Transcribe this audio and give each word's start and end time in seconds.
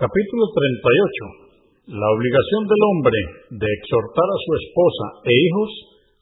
Capítulo 0.00 0.48
38. 0.48 1.92
La 1.92 2.08
obligación 2.08 2.64
del 2.64 2.82
hombre 2.88 3.20
de 3.52 3.68
exhortar 3.68 4.28
a 4.32 4.40
su 4.40 4.50
esposa 4.64 5.04
e 5.28 5.28
hijos 5.28 5.70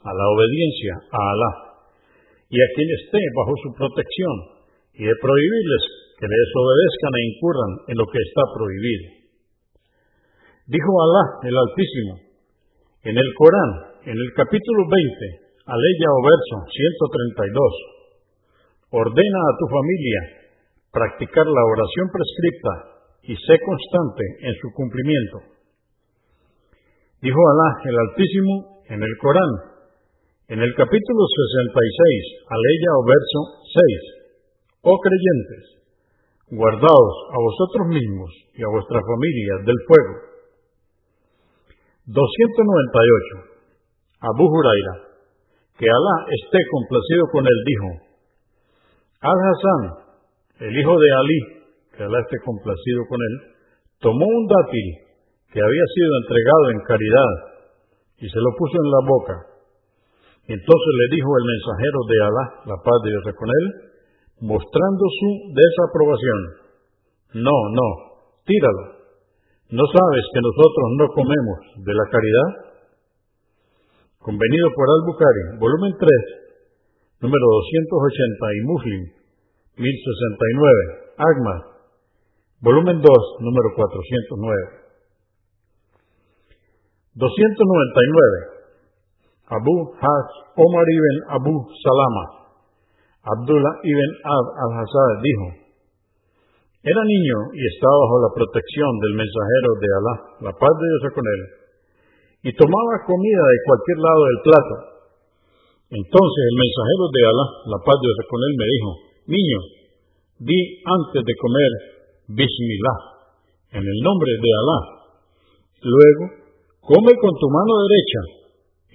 a 0.00 0.16
la 0.16 0.26
obediencia 0.32 0.96
a 1.12 1.20
Alá 1.20 1.52
y 2.48 2.56
a 2.56 2.68
quien 2.72 2.88
esté 2.88 3.20
bajo 3.36 3.52
su 3.60 3.68
protección 3.76 4.64
y 4.96 5.04
de 5.04 5.12
prohibirles 5.20 5.84
que 6.16 6.24
le 6.24 6.40
desobedezcan 6.40 7.12
e 7.20 7.26
incurran 7.28 7.72
en 7.92 7.96
lo 8.00 8.08
que 8.08 8.20
está 8.24 8.48
prohibido. 8.48 9.06
Dijo 10.72 10.92
Alá 10.96 11.24
el 11.44 11.56
Altísimo 11.60 12.16
en 13.12 13.12
el 13.12 13.28
Corán, 13.36 14.00
en 14.08 14.16
el 14.16 14.30
capítulo 14.40 14.88
20, 14.88 15.52
aleya 15.68 16.08
o 16.16 16.20
verso 16.24 16.56
132, 16.64 19.04
ordena 19.04 19.40
a 19.52 19.56
tu 19.60 19.68
familia 19.68 20.20
practicar 20.96 21.44
la 21.44 21.60
oración 21.60 22.08
prescripta 22.08 22.95
y 23.26 23.34
sé 23.34 23.54
constante 23.58 24.24
en 24.46 24.54
su 24.62 24.70
cumplimiento. 24.74 25.38
Dijo 27.20 27.38
Alá 27.38 27.70
el 27.84 27.96
Altísimo 27.98 28.82
en 28.86 29.02
el 29.02 29.14
Corán, 29.20 29.52
en 30.48 30.60
el 30.62 30.72
capítulo 30.78 31.22
66, 31.26 32.46
aleya 32.46 32.90
o 32.94 33.02
verso 33.02 33.40
6, 33.74 34.16
Oh 34.86 34.98
creyentes, 35.02 35.64
guardaos 36.54 37.16
a 37.34 37.38
vosotros 37.42 37.90
mismos 37.90 38.30
y 38.54 38.62
a 38.62 38.70
vuestras 38.70 39.02
familias 39.02 39.66
del 39.66 39.80
fuego. 39.90 40.14
298. 42.06 43.56
Abu 44.22 44.46
Huraira, 44.46 44.94
que 45.74 45.86
Alá 45.90 46.16
esté 46.30 46.58
complacido 46.70 47.26
con 47.32 47.42
él, 47.42 47.58
dijo, 47.66 47.88
Al-Hassan, 49.18 49.82
el 50.70 50.78
hijo 50.78 50.94
de 50.94 51.10
Ali, 51.18 51.40
que 51.96 52.04
Alá 52.04 52.20
esté 52.20 52.36
complacido 52.44 53.00
con 53.08 53.18
él, 53.18 53.34
tomó 54.00 54.26
un 54.28 54.44
dátil 54.46 54.86
que 55.50 55.60
había 55.60 55.86
sido 55.96 56.10
entregado 56.20 56.64
en 56.70 56.80
caridad 56.84 57.32
y 58.20 58.26
se 58.28 58.40
lo 58.40 58.50
puso 58.56 58.76
en 58.76 58.90
la 58.92 59.02
boca. 59.08 59.36
Entonces 60.46 60.92
le 61.00 61.16
dijo 61.16 61.30
el 61.32 61.46
mensajero 61.48 61.98
de 62.06 62.16
Alá, 62.22 62.44
la 62.70 62.78
paz 62.84 62.98
de 63.02 63.10
Dios 63.10 63.24
con 63.34 63.48
él, 63.50 63.64
mostrando 64.46 65.04
su 65.08 65.28
desaprobación. 65.56 66.40
No, 67.42 67.56
no, 67.72 67.88
tíralo. 68.44 68.84
¿No 69.72 69.82
sabes 69.82 70.24
que 70.30 70.40
nosotros 70.44 70.86
no 71.00 71.06
comemos 71.10 71.58
de 71.82 71.94
la 71.96 72.06
caridad? 72.12 72.50
Convenido 74.22 74.68
por 74.74 74.86
Al-Bukhari, 74.86 75.58
volumen 75.58 75.92
3, 75.98 76.10
número 77.22 77.46
280 77.66 78.54
y 78.54 78.60
Muslim, 78.66 79.02
1069, 79.78 81.06
Agma, 81.18 81.75
volumen 82.60 83.00
2, 83.00 83.04
número 83.40 83.68
409. 83.76 84.86
299. 87.16 88.56
Abu 89.46 89.74
Haj 89.94 90.26
Omar 90.58 90.86
ibn 90.90 91.16
Abu 91.38 91.54
Salama, 91.84 92.24
Abdullah 93.22 93.74
ibn 93.86 94.10
Ab 94.26 94.46
al-Hassad 94.58 95.22
dijo, 95.22 95.46
era 96.82 97.02
niño 97.02 97.38
y 97.54 97.62
estaba 97.66 97.94
bajo 97.94 98.16
la 98.26 98.30
protección 98.34 98.90
del 99.02 99.14
mensajero 99.18 99.70
de 99.78 99.88
Alá, 99.90 100.14
la 100.50 100.52
paz 100.54 100.72
de 100.78 100.86
Dios 100.86 101.04
con 101.14 101.26
él, 101.26 101.40
y 102.46 102.50
tomaba 102.58 103.06
comida 103.06 103.44
de 103.46 103.58
cualquier 103.66 103.98
lado 104.02 104.22
del 104.22 104.40
plato. 104.46 104.74
Entonces 105.94 106.42
el 106.46 106.56
mensajero 106.58 107.04
de 107.10 107.22
Alá, 107.26 107.46
la 107.70 107.80
paz 107.86 107.96
de 108.02 108.06
Dios 108.06 108.18
con 108.26 108.40
él, 108.42 108.52
me 108.54 108.66
dijo, 108.66 108.90
niño, 109.30 109.60
di 110.42 110.58
antes 110.84 111.22
de 111.22 111.34
comer 111.38 111.70
Bismillah, 112.28 113.00
en 113.78 113.84
el 113.86 113.98
nombre 114.02 114.32
de 114.42 114.50
Alá. 114.50 114.80
Luego, 115.82 116.24
come 116.80 117.14
con 117.14 117.32
tu 117.38 117.46
mano 117.50 117.72
derecha 117.86 118.22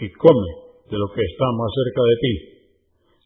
y 0.04 0.12
come 0.20 0.50
de 0.90 0.98
lo 0.98 1.08
que 1.16 1.24
está 1.24 1.46
más 1.56 1.72
cerca 1.72 2.02
de 2.04 2.16
ti. 2.20 2.34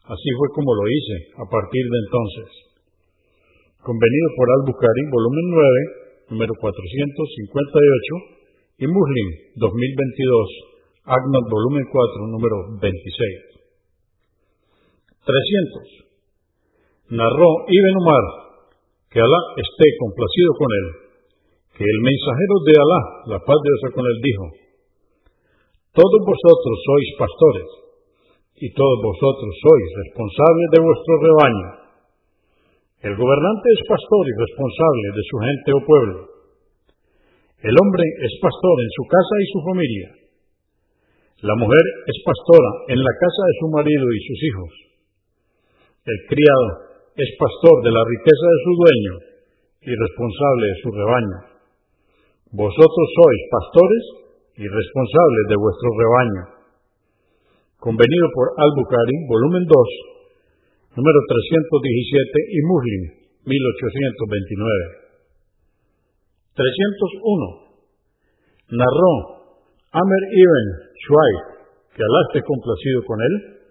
Así 0.06 0.30
fue 0.38 0.50
como 0.54 0.76
lo 0.76 0.86
hice 0.86 1.34
a 1.42 1.50
partir 1.50 1.82
de 1.82 1.98
entonces 2.06 2.66
convenido 3.86 4.34
por 4.34 4.50
Al-Bukhari, 4.50 5.14
volumen 5.14 5.46
9, 5.54 6.34
número 6.34 6.58
458, 6.58 8.82
y 8.82 8.90
Muslim, 8.90 9.28
2022, 9.62 11.06
Ahmad, 11.06 11.46
volumen 11.54 11.86
4, 11.86 12.34
número 12.34 12.82
26. 12.82 13.62
300. 15.22 17.14
Narró 17.14 17.50
Ibn 17.70 17.94
Umar, 18.02 18.26
que 19.16 19.24
Alá 19.24 19.42
esté 19.56 19.88
complacido 20.04 20.52
con 20.60 20.70
él, 20.76 20.88
que 21.80 21.88
el 21.88 22.00
mensajero 22.04 22.56
de 22.68 22.74
Alá, 22.76 23.02
la 23.32 23.40
paz 23.40 23.56
de 23.64 23.72
Dios 23.72 23.96
con 23.96 24.04
él, 24.04 24.18
dijo, 24.20 24.46
todos 25.96 26.20
vosotros 26.28 26.76
sois 26.84 27.10
pastores, 27.16 27.70
y 28.60 28.68
todos 28.76 29.00
vosotros 29.00 29.52
sois 29.56 29.88
responsables 30.04 30.68
de 30.76 30.80
vuestro 30.84 31.14
rebaño 31.24 31.86
el 33.06 33.14
gobernante 33.14 33.68
es 33.70 33.82
pastor 33.86 34.24
y 34.26 34.34
responsable 34.34 35.08
de 35.14 35.24
su 35.30 35.38
gente 35.38 35.70
o 35.78 35.86
pueblo. 35.86 36.18
El 37.62 37.76
hombre 37.78 38.02
es 38.02 38.34
pastor 38.42 38.76
en 38.82 38.92
su 38.98 39.04
casa 39.06 39.36
y 39.38 39.48
su 39.54 39.60
familia. 39.62 40.10
La 41.46 41.54
mujer 41.54 41.86
es 42.10 42.18
pastora 42.26 42.72
en 42.90 42.98
la 42.98 43.14
casa 43.14 43.42
de 43.46 43.56
su 43.62 43.68
marido 43.70 44.06
y 44.10 44.20
sus 44.26 44.40
hijos. 44.42 44.72
El 46.02 46.18
criado 46.34 46.66
es 47.16 47.32
pastor 47.40 47.80
de 47.80 47.96
la 47.96 48.04
riqueza 48.04 48.48
de 48.52 48.60
su 48.60 48.72
dueño 48.76 49.16
y 49.88 49.92
responsable 49.96 50.68
de 50.68 50.78
su 50.84 50.92
rebaño. 50.92 51.40
Vosotros 52.52 53.08
sois 53.16 53.42
pastores 53.56 54.04
y 54.60 54.68
responsables 54.68 55.46
de 55.48 55.56
vuestro 55.56 55.96
rebaño. 55.96 56.44
Convenido 57.80 58.28
por 58.36 58.52
Al-Bukhari, 58.60 59.16
volumen 59.32 59.64
2, 59.64 61.00
número 61.00 61.20
317 61.24 62.36
y 62.52 62.60
Muslim, 62.68 63.32
1829. 63.48 65.08
301. 66.52 68.76
Narró 68.76 69.56
Amer 69.96 70.24
ibn 70.36 70.68
Shuaib, 71.00 71.64
que 71.96 72.04
Alá 72.04 72.20
esté 72.28 72.44
complacido 72.44 73.08
con 73.08 73.24
él, 73.24 73.64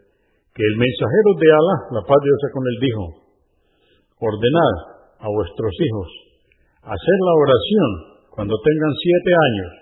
que 0.57 0.65
el 0.65 0.81
mensajero 0.81 1.37
de 1.37 1.49
Alá, 1.53 1.77
la 2.01 2.03
paz 2.09 2.25
de 2.25 2.33
Dios 2.33 2.41
con 2.49 2.65
él, 2.65 2.81
dijo, 2.81 3.24
ordenad 4.21 4.77
a 5.19 5.29
vuestros 5.29 5.73
hijos 5.81 6.09
hacer 6.85 7.19
la 7.25 7.35
oración 7.41 7.91
cuando 8.31 8.55
tengan 8.61 8.93
siete 9.01 9.33
años 9.33 9.73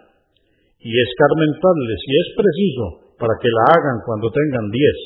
y 0.78 0.90
escarmentarles 0.90 1.98
si 2.04 2.12
es 2.14 2.28
preciso 2.36 2.84
para 3.18 3.34
que 3.40 3.48
la 3.50 3.64
hagan 3.74 3.98
cuando 4.06 4.30
tengan 4.30 4.70
diez 4.70 4.98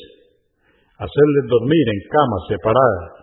hacerles 0.97 1.45
dormir 1.49 1.85
en 1.93 2.01
camas 2.09 2.47
separadas. 2.49 3.13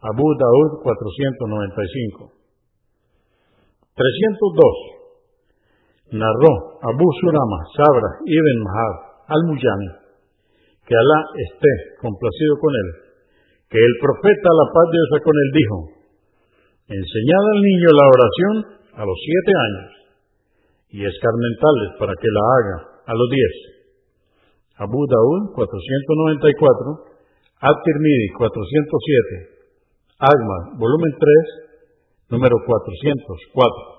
Abu 0.00 0.24
Daud 0.24 0.80
495. 0.82 2.32
302. 3.98 6.14
Narró 6.16 6.80
Abu 6.80 7.06
Surama 7.20 7.60
Sabra 7.76 8.24
ibn 8.24 8.56
Mahab 8.64 9.28
al-Muyani, 9.28 9.92
que 10.86 10.94
Alá 10.96 11.20
esté 11.36 12.00
complacido 12.00 12.56
con 12.62 12.72
él, 12.72 13.07
que 13.68 13.78
el 13.78 13.94
profeta, 14.00 14.48
la 14.48 14.66
paz 14.72 14.86
de 14.88 14.96
Dios 14.96 15.10
con 15.20 15.36
él, 15.36 15.50
dijo, 15.52 15.76
enseñad 16.88 17.44
al 17.52 17.60
niño 17.60 17.88
la 17.92 18.06
oración 18.08 18.54
a 18.96 19.02
los 19.04 19.18
siete 19.20 19.52
años 19.52 19.90
y 20.88 20.98
escarmentarles 21.04 21.90
para 22.00 22.14
que 22.16 22.30
la 22.32 22.44
haga 22.56 22.76
a 23.04 23.12
los 23.12 23.28
diez. 23.28 23.54
Abu 24.80 25.04
Daud 25.04 25.52
494, 25.52 27.08
At-Tirmidhi 27.60 28.28
407, 28.38 29.58
Agma, 30.16 30.78
volumen 30.78 31.12
3, 31.18 32.30
número 32.30 32.56
404. 32.64 33.97